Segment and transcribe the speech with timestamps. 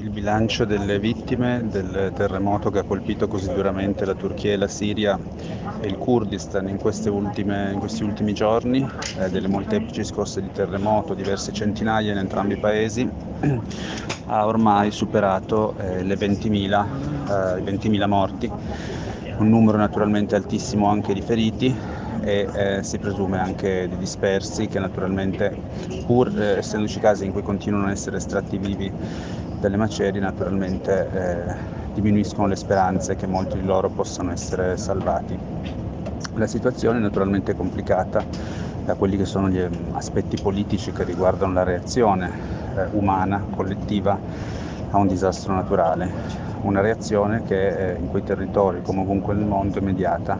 [0.00, 4.66] il bilancio delle vittime del terremoto che ha colpito così duramente la Turchia e la
[4.66, 5.18] Siria
[5.78, 6.78] e il Kurdistan in,
[7.10, 8.86] ultime, in questi ultimi giorni,
[9.18, 13.06] eh, delle molteplici scosse di terremoto, diverse centinaia in entrambi i paesi,
[14.26, 18.50] ha ormai superato eh, le 20.000, eh, 20.000 morti,
[19.36, 21.76] un numero naturalmente altissimo anche di feriti
[22.22, 25.54] e eh, si presume anche di dispersi che naturalmente
[26.06, 28.92] pur eh, essendoci casi in cui continuano a essere estratti vivi
[29.60, 31.54] dalle macerie naturalmente eh,
[31.92, 35.38] diminuiscono le speranze che molti di loro possano essere salvati.
[36.34, 38.24] La situazione è naturalmente complicata
[38.84, 42.30] da quelli che sono gli ehm, aspetti politici che riguardano la reazione
[42.74, 44.18] eh, umana, collettiva
[44.92, 46.10] a un disastro naturale,
[46.62, 50.38] una reazione che eh, in quei territori come ovunque nel mondo è mediata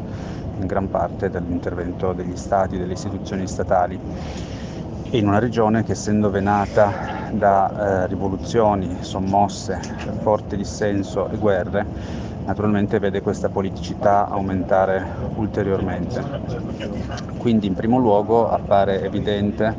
[0.58, 3.98] in gran parte dall'intervento degli stati, delle istituzioni statali
[5.10, 9.80] in una regione che essendo venata da eh, rivoluzioni, sommosse,
[10.20, 11.84] forte dissenso e guerre,
[12.44, 16.22] naturalmente vede questa politicità aumentare ulteriormente.
[17.38, 19.74] Quindi in primo luogo appare evidente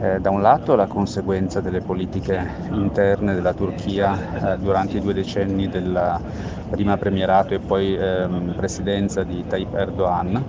[0.00, 5.14] eh, da un lato la conseguenza delle politiche interne della Turchia eh, durante i due
[5.14, 6.20] decenni della
[6.68, 10.44] prima premierato e poi ehm, presidenza di Tayyip Erdogan,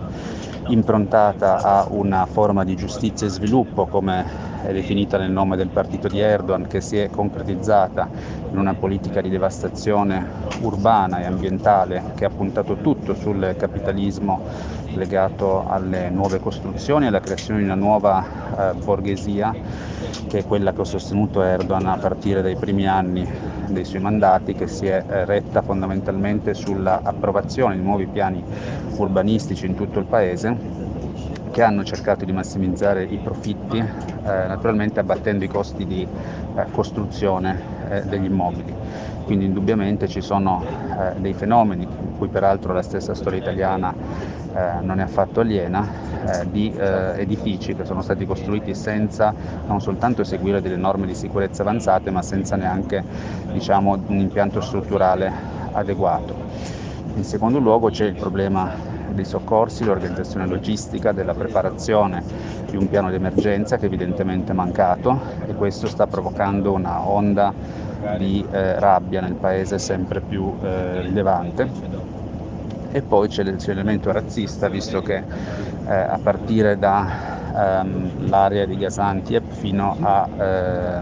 [0.69, 4.25] improntata a una forma di giustizia e sviluppo come
[4.61, 8.09] è definita nel nome del partito di Erdogan, che si è concretizzata
[8.51, 10.25] in una politica di devastazione
[10.61, 14.41] urbana e ambientale che ha puntato tutto sul capitalismo
[14.93, 19.53] legato alle nuove costruzioni e alla creazione di una nuova eh, borghesia
[20.27, 23.27] che è quella che ho sostenuto Erdogan a partire dai primi anni
[23.67, 28.43] dei suoi mandati, che si è eh, retta fondamentalmente sull'approvazione di nuovi piani
[28.97, 30.88] urbanistici in tutto il paese
[31.51, 33.87] che hanno cercato di massimizzare i profitti, eh,
[34.23, 36.07] naturalmente abbattendo i costi di
[36.55, 38.75] eh, costruzione eh, degli immobili.
[39.23, 44.81] Quindi indubbiamente ci sono eh, dei fenomeni, in cui peraltro la stessa storia italiana eh,
[44.81, 46.07] non è affatto aliena,
[46.43, 49.33] di edifici che sono stati costruiti senza
[49.67, 53.03] non soltanto seguire delle norme di sicurezza avanzate, ma senza neanche
[53.51, 55.31] diciamo, un impianto strutturale
[55.71, 56.35] adeguato.
[57.15, 62.23] In secondo luogo c'è il problema dei soccorsi, l'organizzazione logistica, della preparazione
[62.69, 67.53] di un piano di emergenza che evidentemente è mancato e questo sta provocando una onda
[68.17, 71.97] di eh, rabbia nel paese sempre più eh, rilevante.
[72.91, 75.17] E poi c'è l'elemento razzista, visto che
[75.87, 81.01] eh, a partire dall'area ehm, di Gaziantep fino a eh,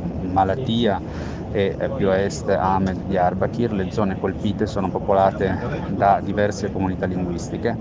[1.57, 5.57] Malatia e più a est Ahmed di Arbakir, le zone colpite sono popolate
[5.90, 7.75] da diverse comunità linguistiche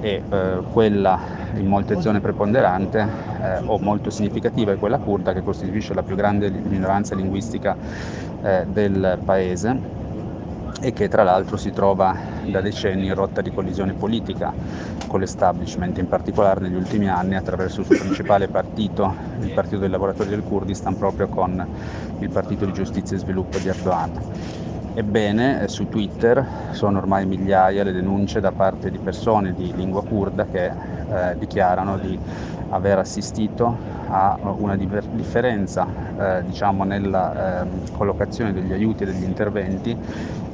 [0.00, 1.18] e eh, quella
[1.54, 2.98] in molte zone preponderante
[3.40, 7.76] eh, o molto significativa è quella kurda che costituisce la più grande minoranza linguistica
[8.42, 9.95] eh, del paese
[10.80, 14.54] e che tra l'altro si trova da decenni in rotta di collisione politica
[15.06, 19.88] con l'establishment, in particolare negli ultimi anni attraverso il suo principale partito, il Partito dei
[19.88, 21.66] Lavoratori del Kurdistan, proprio con
[22.18, 24.20] il Partito di Giustizia e Sviluppo di Erdogan.
[24.98, 30.02] Ebbene, eh, su Twitter sono ormai migliaia le denunce da parte di persone di lingua
[30.02, 30.72] kurda che
[31.08, 32.18] eh, dichiarano di
[32.70, 33.76] aver assistito
[34.08, 35.86] a una differenza
[36.18, 39.96] eh, diciamo, nella eh, collocazione degli aiuti e degli interventi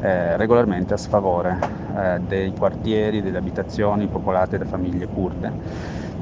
[0.01, 1.59] eh, regolarmente a sfavore
[1.97, 5.53] eh, dei quartieri, delle abitazioni popolate da famiglie kurde.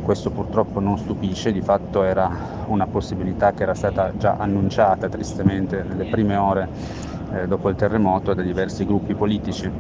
[0.03, 2.31] Questo purtroppo non stupisce, di fatto era
[2.67, 6.69] una possibilità che era stata già annunciata tristemente nelle prime ore
[7.33, 9.71] eh, dopo il terremoto da diversi gruppi politici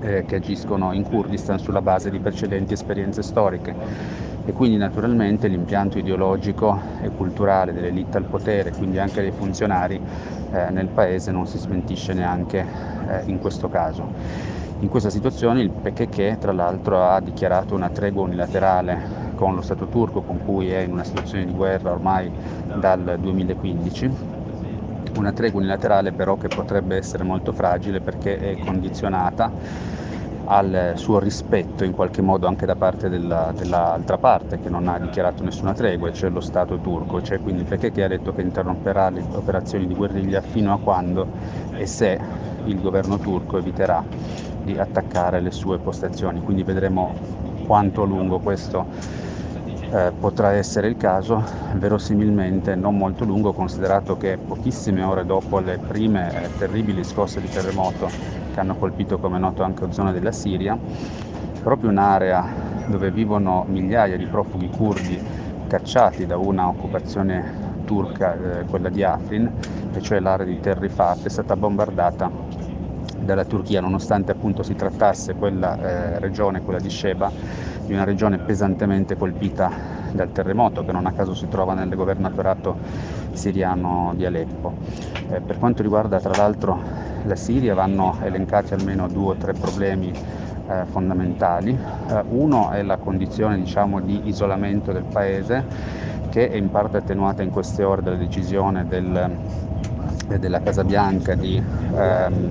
[0.00, 3.74] eh, che agiscono in Kurdistan sulla base di precedenti esperienze storiche
[4.50, 10.02] e quindi naturalmente l'impianto ideologico e culturale dell'elite al potere, quindi anche dei funzionari
[10.50, 12.66] eh, nel paese non si smentisce neanche
[13.08, 14.10] eh, in questo caso.
[14.80, 19.86] In questa situazione il PKK tra l'altro ha dichiarato una tregua unilaterale con lo Stato
[19.86, 22.32] turco con cui è in una situazione di guerra ormai
[22.74, 24.10] dal 2015
[25.14, 29.52] una tregua unilaterale però che potrebbe essere molto fragile perché è condizionata
[30.52, 34.98] al suo rispetto in qualche modo anche da parte della, dell'altra parte che non ha
[34.98, 39.10] dichiarato nessuna tregua, cioè lo Stato turco, cioè quindi perché che ha detto che interromperà
[39.10, 41.28] le operazioni di guerriglia fino a quando
[41.76, 42.18] e se
[42.64, 44.04] il governo turco eviterà
[44.60, 46.42] di attaccare le sue postazioni.
[46.42, 47.14] Quindi vedremo
[47.64, 48.86] quanto a lungo questo
[49.92, 51.42] eh, potrà essere il caso,
[51.74, 57.48] verosimilmente non molto lungo, considerato che pochissime ore dopo le prime eh, terribili scosse di
[57.48, 58.08] terremoto
[58.52, 60.78] che hanno colpito, come noto, anche la zona della Siria,
[61.62, 62.46] proprio un'area
[62.86, 65.20] dove vivono migliaia di profughi curdi
[65.66, 69.50] cacciati da una occupazione turca, eh, quella di Afrin,
[69.92, 72.49] e cioè l'area di Tel Rifat, è stata bombardata
[73.20, 77.30] dalla Turchia, nonostante appunto si trattasse quella eh, regione, quella di Sheba,
[77.84, 79.70] di una regione pesantemente colpita
[80.12, 82.76] dal terremoto che non a caso si trova nel governatorato
[83.32, 84.74] siriano di Aleppo.
[85.30, 86.78] Eh, per quanto riguarda tra l'altro
[87.24, 90.12] la Siria vanno elencati almeno due o tre problemi
[90.68, 91.70] eh, fondamentali.
[91.70, 97.42] Eh, uno è la condizione diciamo, di isolamento del paese che è in parte attenuata
[97.42, 99.36] in queste ore dalla decisione del,
[100.38, 102.50] della Casa Bianca di ehm,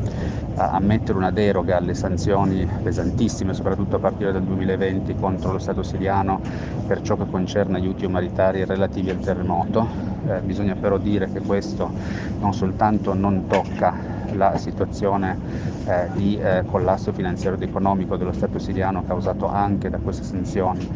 [0.56, 6.42] ammettere una deroga alle sanzioni pesantissime, soprattutto a partire dal 2020 contro lo Stato siriano
[6.86, 9.88] per ciò che concerne aiuti umanitari relativi al terremoto.
[10.28, 11.92] Eh, bisogna però dire che questo
[12.40, 15.38] non soltanto non tocca la situazione
[15.86, 20.88] eh, di eh, collasso finanziario ed economico dello Stato siriano causato anche da queste sanzioni,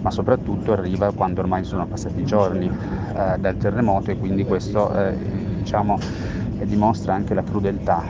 [0.00, 4.90] ma soprattutto arriva quando ormai sono passati giorni eh, dal terremoto e quindi questo
[5.70, 6.00] diciamo,
[6.64, 8.02] dimostra anche la crudeltà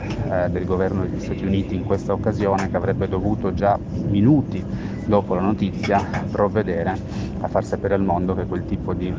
[0.45, 3.77] eh, del governo degli Stati Uniti in questa occasione che avrebbe dovuto già
[4.07, 4.65] minuti
[5.05, 6.97] dopo la notizia provvedere
[7.39, 9.13] a far sapere al mondo che quel tipo di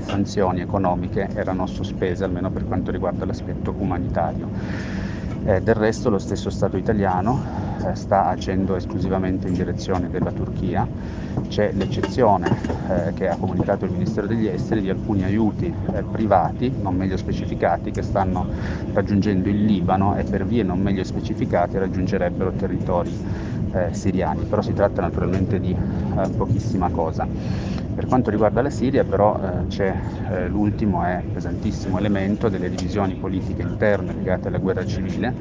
[0.00, 4.48] sanzioni economiche erano sospese almeno per quanto riguarda l'aspetto umanitario.
[5.44, 10.86] Eh, del resto lo stesso Stato italiano eh, sta agendo esclusivamente in direzione della Turchia,
[11.48, 12.48] c'è l'eccezione
[12.88, 17.16] eh, che ha comunicato il Ministero degli Esteri di alcuni aiuti eh, privati non meglio
[17.16, 18.46] specificati che stanno
[18.92, 23.14] raggiungendo il Libano e per vie non meglio specificate raggiungerebbero territori
[23.72, 27.26] eh, siriani, però si tratta naturalmente di eh, pochissima cosa.
[27.94, 29.94] Per quanto riguarda la Siria però eh, c'è
[30.30, 35.34] eh, l'ultimo e pesantissimo elemento delle divisioni politiche interne legate alla guerra civile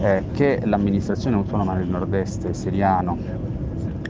[0.00, 3.18] eh, che l'amministrazione autonoma del nord-est siriano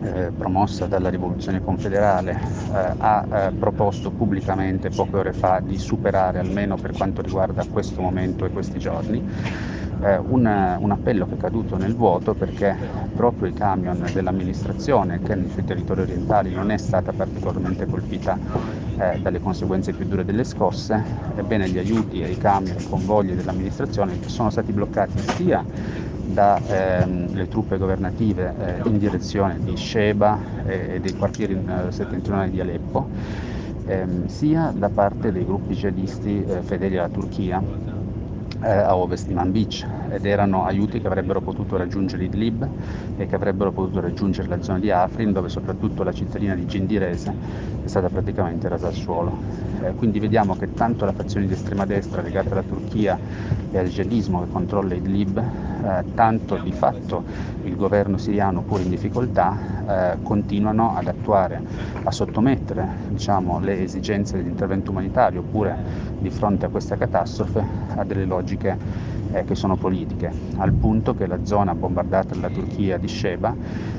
[0.02, 6.38] eh, promossa dalla rivoluzione confederale eh, ha eh, proposto pubblicamente poche ore fa di superare
[6.38, 9.24] almeno per quanto riguarda questo momento e questi giorni
[10.02, 12.76] eh, un, un, appello che è caduto nel vuoto perché
[13.14, 18.38] proprio i camion dell'amministrazione che nei suoi territori orientali non è stata particolarmente colpita
[18.98, 21.02] eh, dalle conseguenze più dure delle scosse,
[21.37, 25.64] ebbene gli aiuti ai camion, ai convogli dell'amministrazione sono stati bloccati sia
[26.26, 32.60] dalle ehm, truppe governative eh, in direzione di Sheba e dei quartieri eh, settentrionali di
[32.60, 33.08] Aleppo,
[33.87, 37.62] ehm, sia da parte dei gruppi jihadisti eh, fedeli alla Turchia
[38.62, 42.67] eh, a ovest di Manbij ed erano aiuti che avrebbero potuto raggiungere Idlib
[43.17, 47.35] e che avrebbero potuto raggiungere la zona di Afrin dove soprattutto la cittadina di Gindirese
[47.85, 49.38] è stata praticamente rasa al suolo.
[49.82, 53.19] Eh, quindi vediamo che tanto la fazione di estrema destra legata alla Turchia
[53.70, 57.23] e al jihadismo che controlla Idlib, eh, tanto di fatto
[57.62, 61.62] il governo siriano pur in difficoltà eh, continuano ad attuare,
[62.03, 65.76] a sottomettere diciamo, le esigenze dell'intervento umanitario oppure
[66.19, 67.64] di fronte a questa catastrofe
[67.94, 72.96] a delle logiche eh, che sono politiche, al punto che la zona bombardata dalla Turchia
[72.96, 73.54] di Sheba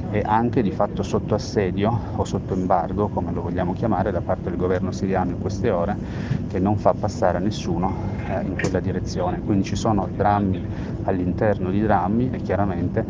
[0.10, 4.50] è anche di fatto sotto assedio o sotto embargo, come lo vogliamo chiamare, da parte
[4.50, 5.98] del governo siriano in queste ore,
[6.48, 7.94] che non fa passare nessuno
[8.30, 9.42] eh, in quella direzione.
[9.42, 10.66] Quindi ci sono drammi
[11.04, 13.06] all'interno di drammi e chiaramente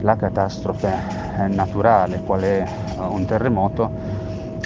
[0.00, 0.94] la catastrofe
[1.36, 3.90] eh, naturale, qual è eh, un terremoto,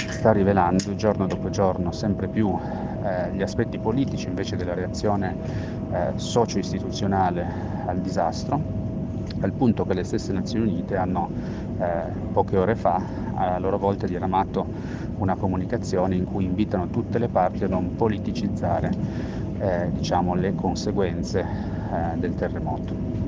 [0.09, 2.57] sta rivelando giorno dopo giorno sempre più
[3.05, 5.37] eh, gli aspetti politici invece della reazione
[5.93, 7.47] eh, socio-istituzionale
[7.87, 8.61] al disastro,
[9.41, 11.29] al punto che le stesse Nazioni Unite hanno
[11.79, 13.03] eh, poche ore fa
[13.35, 14.67] a loro volta diramato
[15.19, 18.91] una comunicazione in cui invitano tutte le parti a non politicizzare
[19.59, 23.14] eh, diciamo, le conseguenze eh, del terremoto.